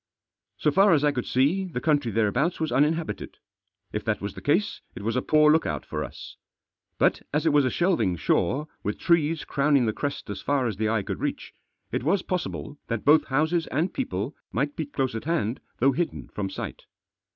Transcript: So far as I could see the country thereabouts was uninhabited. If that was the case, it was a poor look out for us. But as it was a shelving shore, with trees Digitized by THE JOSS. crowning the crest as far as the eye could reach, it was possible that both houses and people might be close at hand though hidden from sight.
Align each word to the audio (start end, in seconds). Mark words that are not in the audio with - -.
So 0.57 0.71
far 0.71 0.93
as 0.93 1.03
I 1.03 1.11
could 1.11 1.27
see 1.27 1.65
the 1.65 1.79
country 1.79 2.09
thereabouts 2.11 2.59
was 2.59 2.71
uninhabited. 2.71 3.37
If 3.93 4.03
that 4.05 4.19
was 4.19 4.33
the 4.33 4.41
case, 4.41 4.81
it 4.95 5.03
was 5.03 5.15
a 5.15 5.21
poor 5.21 5.51
look 5.51 5.67
out 5.67 5.85
for 5.85 6.03
us. 6.03 6.37
But 6.97 7.21
as 7.31 7.45
it 7.45 7.53
was 7.53 7.65
a 7.65 7.69
shelving 7.69 8.15
shore, 8.15 8.67
with 8.81 8.97
trees 8.97 9.01
Digitized 9.01 9.05
by 9.05 9.21
THE 9.21 9.35
JOSS. 9.41 9.45
crowning 9.45 9.85
the 9.85 9.93
crest 9.93 10.29
as 10.31 10.41
far 10.41 10.65
as 10.65 10.77
the 10.77 10.89
eye 10.89 11.03
could 11.03 11.19
reach, 11.19 11.53
it 11.91 12.01
was 12.01 12.23
possible 12.23 12.79
that 12.87 13.05
both 13.05 13.25
houses 13.25 13.67
and 13.67 13.93
people 13.93 14.35
might 14.51 14.75
be 14.75 14.87
close 14.87 15.13
at 15.13 15.25
hand 15.25 15.59
though 15.77 15.91
hidden 15.91 16.29
from 16.29 16.49
sight. 16.49 16.85